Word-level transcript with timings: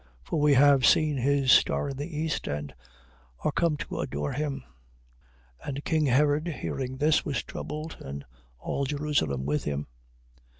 For 0.23 0.39
we 0.39 0.55
have 0.55 0.83
seen 0.83 1.17
his 1.17 1.51
star 1.51 1.89
in 1.89 1.97
the 1.97 2.17
East, 2.17 2.47
and 2.47 2.73
are 3.41 3.51
come 3.51 3.77
to 3.77 3.99
adore 3.99 4.31
him. 4.33 4.63
2:3. 5.63 5.67
And 5.67 5.83
king 5.85 6.05
Herod 6.07 6.47
hearing 6.47 6.97
this, 6.97 7.23
was 7.23 7.43
troubled, 7.43 7.97
and 7.99 8.25
all 8.57 8.85
Jerusalem 8.85 9.45
with 9.45 9.65
him. 9.65 9.85